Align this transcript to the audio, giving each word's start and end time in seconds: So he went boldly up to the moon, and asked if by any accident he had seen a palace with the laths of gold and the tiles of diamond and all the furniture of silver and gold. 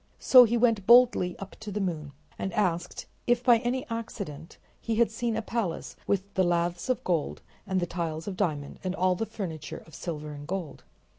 So 0.17 0.45
he 0.45 0.57
went 0.57 0.87
boldly 0.87 1.37
up 1.37 1.55
to 1.59 1.71
the 1.71 1.79
moon, 1.79 2.13
and 2.39 2.51
asked 2.55 3.05
if 3.27 3.43
by 3.43 3.59
any 3.59 3.85
accident 3.87 4.57
he 4.79 4.95
had 4.95 5.11
seen 5.11 5.35
a 5.37 5.43
palace 5.43 5.95
with 6.07 6.33
the 6.33 6.43
laths 6.43 6.89
of 6.89 7.03
gold 7.03 7.43
and 7.67 7.79
the 7.79 7.85
tiles 7.85 8.27
of 8.27 8.35
diamond 8.35 8.79
and 8.83 8.95
all 8.95 9.13
the 9.13 9.27
furniture 9.27 9.83
of 9.85 9.93
silver 9.93 10.31
and 10.31 10.47
gold. 10.47 10.83